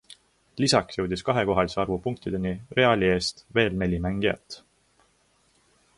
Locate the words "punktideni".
2.07-2.55